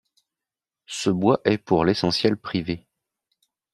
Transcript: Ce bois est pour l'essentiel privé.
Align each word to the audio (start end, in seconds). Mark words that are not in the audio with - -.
Ce 0.87 1.11
bois 1.11 1.39
est 1.45 1.59
pour 1.59 1.85
l'essentiel 1.85 2.35
privé. 2.35 2.87